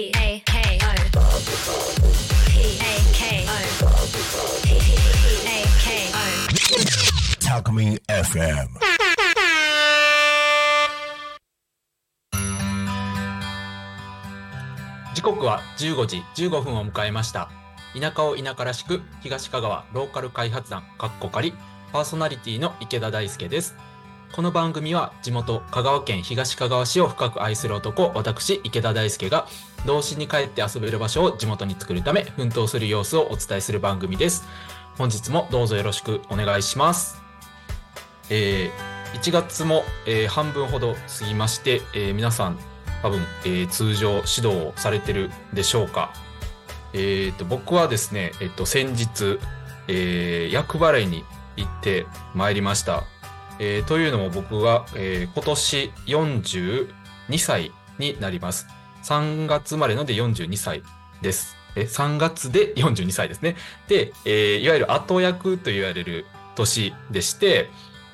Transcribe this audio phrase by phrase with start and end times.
[0.00, 0.94] A K O
[2.46, 3.58] P A K O
[4.62, 4.70] P
[5.44, 6.22] A K O
[7.40, 8.68] Talkme FM.
[15.16, 17.50] 時刻は15時15分を迎えました
[18.00, 21.54] 田舎を田舎らしく東香川ローカル開発団かっこかり
[21.92, 23.74] パーソナリティの池田大輔です
[24.32, 29.48] この番組は地元香川県東香川市を深く愛する男私池田大輔が
[29.86, 34.44] 童心に帰って遊べる場所を地元に作るため奮闘する様子をお伝えする番組です
[34.96, 37.20] 本日もどうぞよろしくお願いします
[38.30, 42.58] えー1月も、えー半分ほど過ぎまして、えー皆さん
[43.02, 46.12] 多分、えー通常指導をされてるでしょうか。
[46.92, 49.38] えーと僕はですね、えっと先日、
[49.88, 51.24] えー厄払いに
[51.56, 53.04] 行ってまいりました。
[53.58, 56.88] えーというのも僕は、えー今年42
[57.38, 58.66] 歳になります。
[59.04, 60.82] 3月生までので42歳
[61.22, 61.56] です。
[61.76, 63.56] え3月で42歳ですね。
[63.88, 67.70] で、えーいわゆる後役と言われる年でして、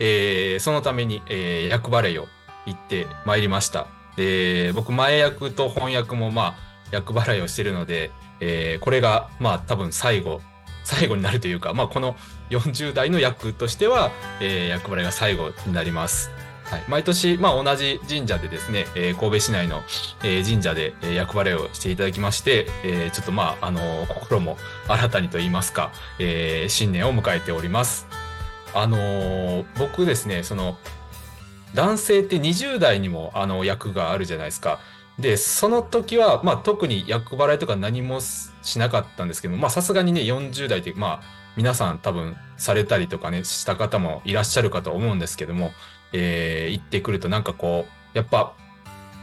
[0.00, 2.26] えーそのために、えー厄払いを
[2.66, 3.86] 行ってまいりました。
[4.16, 6.56] で、僕前役と翻訳もまあ
[6.90, 10.40] 厄払いをしてるので、えーこれがまあ多分最後、
[10.88, 12.16] 最後になるというか、まあこの
[12.48, 16.30] 40代の役としては、えー厄払いが最後になります。
[16.64, 19.82] はい、毎年、まあ、同じ神社でですね、えー神戸市内の、
[20.22, 24.56] えー神社で、えー厄払いをしていただきまして、えーちょっとまあ、あのー心も
[24.88, 28.06] 新たにと言いますか、えー新年を迎えております。
[28.74, 30.78] あのー僕ですね、その、
[31.74, 34.80] 男性って20代にもあの役があるじゃないですか。
[35.18, 41.22] で、その時は、まあ特に役払いとか何もしなかったんですけど、まあさすがにね、40代って、まあ
[41.56, 45.72] 皆さん多分されたりとかね、した方もいらっしゃるかと思うんですけども、
[46.12, 48.54] えー行ってくるとなんかこう、やっぱ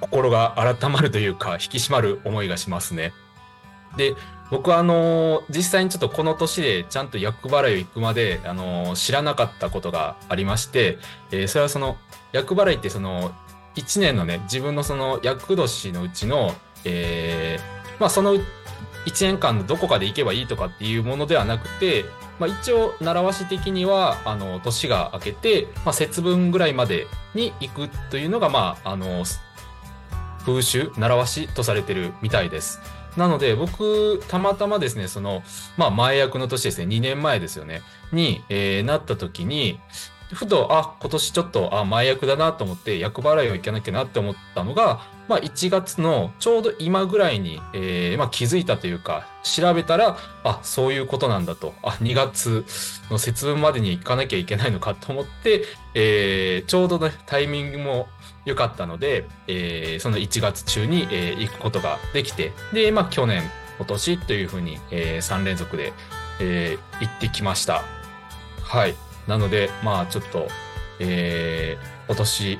[0.00, 3.12] 心が改まるというか、引き締まる思いがしますね。
[3.96, 4.14] で、
[4.50, 10.98] 僕はあのー実際にちょっとこの年でちゃんと厄払いを行くまで、あのー知らなかったことがありまして、
[11.32, 11.96] えーそれはその
[12.32, 13.32] 厄払いってその
[13.76, 16.54] 1年のね、自分のその厄年のうちの、
[16.84, 18.42] えーまあその1
[19.20, 22.04] 年間のどこかで行けばいいとかっていうものではなくて、
[22.38, 29.24] まあ一応習わし的には、あの、年が明けて、まあ節分ぐらいまでに行くというのが、まあ、あの、
[30.44, 32.80] 風習、習わしとされてるみたいです。
[33.16, 35.42] なので、僕、たまたまですね、その、
[35.76, 37.82] まあ、前役の年ですね、2年前ですよね、
[38.12, 39.80] に、えーなった時に、
[40.32, 51.74] ふと、あ、今年ちょっと、あ、前役だなと思って、役払いを行かなきゃなって思ったのが、まあ、1月のちょうど今ぐらいに、えーまあ、気づいたというか、調べたら、あ、そういうことなんだと。
[51.82, 52.64] あ、2月
[53.10, 55.64] の節分までに行かなきゃいけないのかと思って、
[55.94, 58.08] えーちょうどね、タイミングも
[58.44, 63.42] 良かったので、えーその1月中に、えー行くことができて、で、まあ去年、
[63.78, 65.92] 今年というふうに、え3連続で、
[66.40, 67.82] えー行ってきました。
[68.62, 68.94] はい。
[69.26, 70.48] なので、まあちょっと、
[70.98, 72.58] えー今年、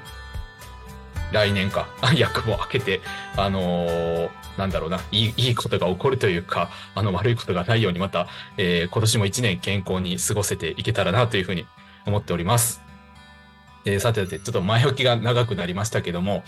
[1.32, 3.00] 来年か、 役も明けて、
[3.36, 11.66] あのーなんだろうな、いい、いいことが起こるというか、あの、悪いことがないように、また、えー今年も一年健康に過ごせていけたらなというふうに
[12.06, 12.82] 思っております。
[13.84, 16.44] えーさてさて、ちょっと前置きが長くなりましたけども、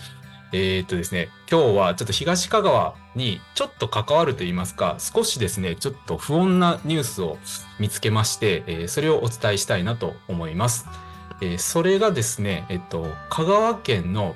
[0.55, 7.39] えーっとですね、今日はちょっと東香川にちょっと関わると言いますか、少しですね、ちょっと不穏なニュースを
[7.79, 10.85] 見つけまして、えーそれをお伝えしたいなと思います。
[11.41, 14.35] えーそれがですね、えっと、香川県の、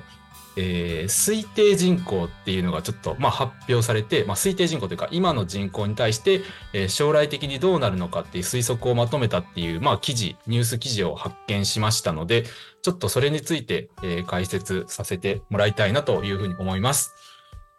[0.60, 6.42] えー推定人口っていうのがちょっと、まあ、発表されて、まあ、推定人口というか今の人口に対して、
[6.74, 12.44] えー将来的にどうなるのかっていう推測をまとめたっていう、まあ、記事ニュース記事を発見しましたので
[12.82, 17.14] ちょっとそれについて、えー解説させてもらいたいなというふうに思います。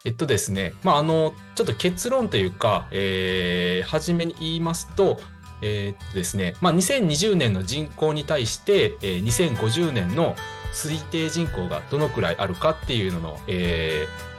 [0.05, 5.19] えっとですね、まあ、あの、ちょっと結論というか、えー、初めに言いますと、
[5.61, 10.35] えーっとですね、まあ、2020年の人口に対して、えー2050年の
[10.73, 14.29] 推定人口がどのくらいあるかっていうのの、えー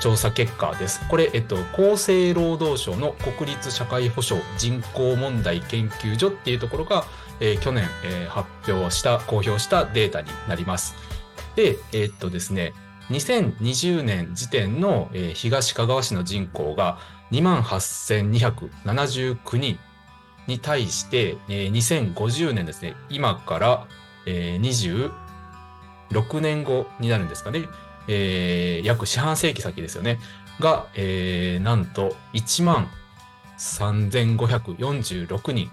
[0.00, 1.00] 調査結果です。
[1.08, 7.04] これ、えっと、厚生労働省の国立社会保障人口問題研究所っていうところが、
[7.40, 10.94] えー去年、えー発表した、公表したデータになります。
[11.56, 12.72] で、えーっとですね、
[13.10, 16.98] 2020年時点の、えー東かがわ市の人口が
[17.32, 19.78] 28,279人
[20.46, 23.86] に対して、えー2050年ですね、今から、
[24.26, 25.18] えー
[26.10, 27.68] 6年後になるんですかね、
[28.08, 30.18] えー約四半世紀先ですよね、
[30.60, 32.88] が、えーなんと1万
[33.58, 35.70] 3546人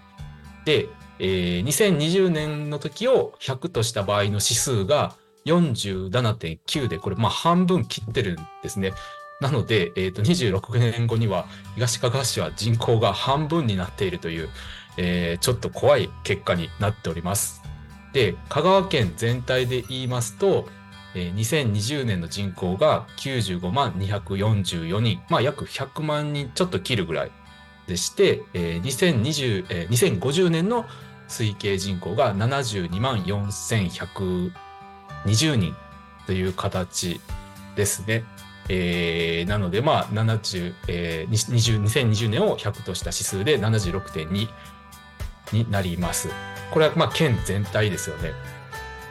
[0.66, 0.88] で、
[1.20, 5.16] えー2020年の時を100とした場合の指数が
[5.46, 8.92] 47.9で、これまあ半分切ってるんですね。
[9.42, 11.46] なので、えー、と26年後には
[11.76, 14.50] 東かがわ市は人口が半分になっているという、
[14.98, 17.62] えー、ちょっと怖い結果になっております。
[18.15, 20.69] で、香川県全体で言いますと、
[21.15, 27.31] えー、2020年の人口が95万244人、まあ約100万人ちょっと切るぐらい
[27.88, 30.85] でして、えー、2020、えー、2050年の
[31.27, 35.75] 推計人口が72万4120人
[36.25, 37.19] という形
[37.75, 38.23] ですね。
[38.69, 44.47] えー、なので、まあ、70、えー、20 2020年を100とした指数で76.2
[45.51, 46.29] になります。
[46.71, 48.33] これは、まあ、県全体ですよね。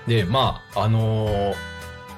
[0.07, 1.55] で、まあ、あのー、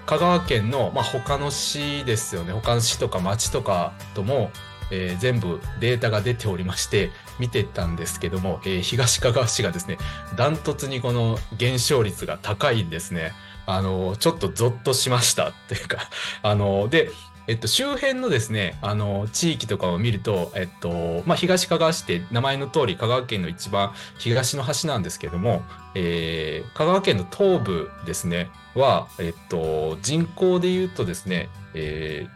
[0.07, 2.53] 香川県の、まあ、他の市ですよね。
[2.53, 4.51] 他の市とか町とかとも、
[4.91, 9.99] えー、全部データが出ておりまして、見てたんですけども、えー、東香川市がですね、
[10.37, 13.33] ダントツにこの減少率が高いんですね。
[13.67, 16.09] あの、ちょっとゾッとしましたっていうか、
[16.43, 17.11] あの、で、
[17.49, 25.63] えっと、周辺のですね、あの、地域とかを見ると、えっと、まあ、東香川市って名前の通り香川県の一番東の端なんですけども、
[25.95, 32.27] えー、香川県の東部ですね、は、えっと、人口で言うとですね、え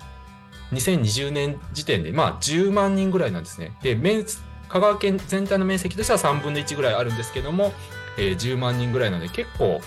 [0.73, 3.77] ー、2020年時点で、まあ、10万人ぐらいなんですね。
[3.83, 4.25] で、面
[4.69, 7.73] 香川県全体の面積としては3分の1ぐらいあるんですけども、
[8.17, 9.81] えー、10万人ぐらいなので結構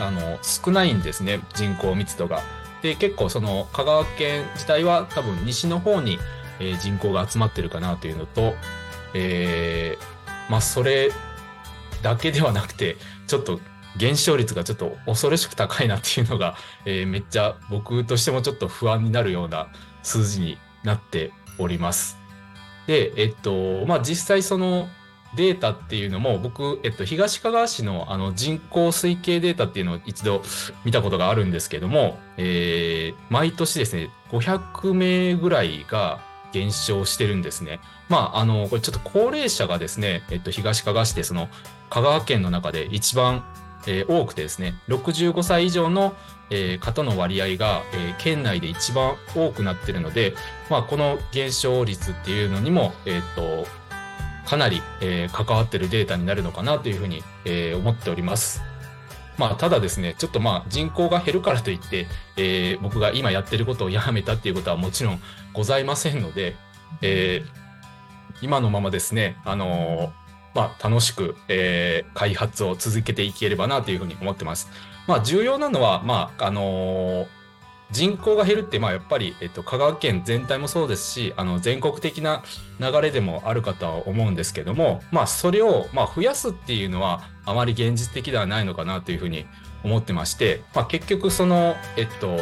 [0.00, 2.40] あの少ないんですね人口密度が。
[2.82, 6.18] で結構その香川県自体は多分西の方に、
[6.60, 8.54] え、人口が集まってるかなというのと、
[9.14, 11.10] えー、まあそれ
[12.02, 12.96] だけではなくて
[13.26, 13.60] ちょっと
[13.96, 19.68] 減少率がちょっと恐ろしく高いなっていうのが、えー、めっちゃ僕としてもちょっと不安になるような
[20.02, 22.16] 数字になっております。
[22.86, 24.88] で、えっと、まあ実際その
[25.36, 30.42] データっていうのも僕、えっと、東かがわ市のあの人口推計データっていうのを一度
[30.84, 36.20] 見たことがあるんですけども、えー、毎年ですね、500名ぐらいが
[36.52, 37.80] 減少してるんですね。
[38.08, 41.48] まあ、あの、これちょっと高齢者がですね、えっと、東かがわ市でその
[41.90, 43.44] 香川県の中で一番、
[43.86, 46.14] えー、多くてですね、65歳以上の、
[46.50, 50.34] えー、方の割合が、えー、県内で一番多くなってるので、
[50.70, 53.66] まあ、この減少率っていうのにも、えっと、
[54.48, 58.62] かなり、えー、関わってるデータになるのかなというふうに、えー、思っております。
[59.36, 62.06] まあ、ただですね、ちょっとまあ人口が減るからといって、
[62.38, 65.20] えー、僕が今やってることをやめたっていうことはもちろん
[65.52, 66.56] ございませんので、
[67.02, 70.10] えー、今のままですね、あのー、
[70.54, 74.70] まあ、楽しく、えー、開発を続けていければなというふうに思ってます。
[75.06, 77.26] まあ、重要なのは、まあ、あのー
[77.90, 82.42] 人口が減るって、まあ、やっぱり、えっと、香川県全体もそうですし、あの、全国的な
[82.80, 89.46] 流れでもあるかとは思うんですけども、まあ、それを、まあ、増やすっていうのは、あまり現実的ではないのかなというふうに
[89.84, 92.38] 思ってまして、まあ、結局、その、えっと、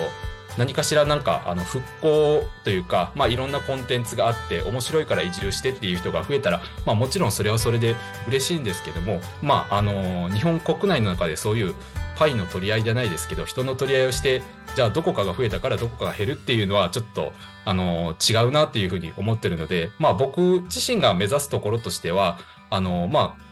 [0.59, 7.95] 何かしらなんかあの復興というか、まあ、いろんなコンテンツがあって面白いから移住してっていう人が増えたら、まあ、もちろんそれはそれで
[8.27, 11.75] 嬉しいんですけども、まあ、あの日本国内の中でそういう
[12.17, 14.43] パイの取り合いじゃないですけど人の取り合いをして
[14.77, 17.33] じゃあどこかが増えたからどこかが減るっていうのはちょっと
[17.65, 22.39] あの違うなっていうふうに思ってるのでまあ僕自身が目指すところとしては
[22.69, 23.47] あのまあ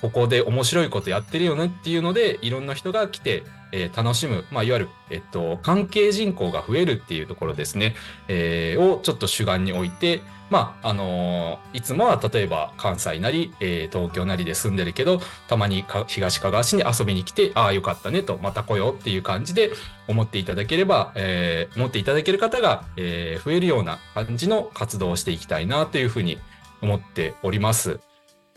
[0.00, 3.42] ここで面白いことやってるよねっていうのでいろんな人が来て
[3.72, 7.94] えー、楽しむ、まあ、いわゆる、えっと、関係人口が増えるっていうところですね、
[8.28, 10.20] えー、をちょっと主眼に置いて、
[10.50, 15.18] まあ、あのー、いつもは例えば関西なり、えー、東京なりで住んでるけど、
[15.48, 19.70] たまに東かがわ市に遊びに来て、ああ、よかったねと、また来ようっていう感じで
[20.08, 26.38] 思っていただければ、えー、思っていただける方が、えー、増えるような感じの活動をしていきたいなというふうに
[26.82, 28.00] 思っております。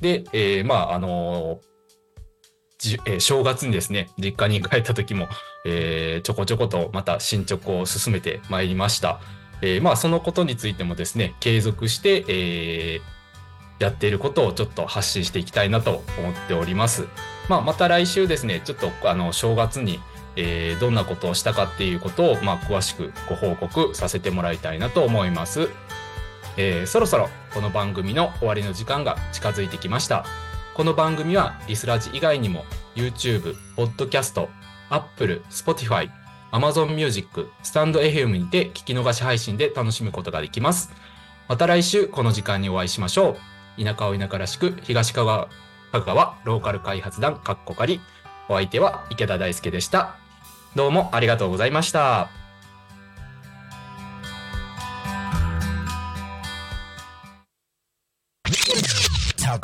[0.01, 1.61] で、えー、まあ、あの
[3.05, 5.27] えー、正月にですね、実家に帰った時も、
[5.65, 9.19] えー、ちょこちょことまた進捗を進めてまいりました。
[9.61, 13.01] えー、まあ、そのことについてもですね、継続して、え、
[13.79, 17.07] やっていることをちょっと発信していきたいなと思っております。
[17.49, 19.99] まあ、また来週ですね、ちょっとあの正月に、
[20.35, 25.69] え、どんなことをしたかっていうことを、まあ、詳しくご報告させてもらいたいなと思います。
[26.57, 30.25] え、そろそろこの番組の終わりの時間が近づいてきました。
[30.75, 32.65] この番組はリスラジ以外にも
[32.95, 34.45] YouTube、Podcast、
[34.89, 36.09] Apple、Spotify、
[36.51, 40.91] Amazon Music、スタンド FM にて聞き逃し配信で楽しむことができます。
[41.47, 43.37] また来週この時間にお会いしましょ
[43.79, 43.83] う。
[43.85, 45.47] 田舎を田舎らしく東香川
[45.93, 48.01] 香川ローカル開発団かっこかり。
[48.49, 50.17] お相手は池田大輔でした。
[50.75, 52.27] どうもありがとうございました。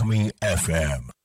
[0.02, 1.21] Alchemy FM.